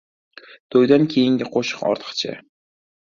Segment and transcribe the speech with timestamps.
[0.75, 2.35] •To‘ydan keyingi qo‘shiq ortiqcha.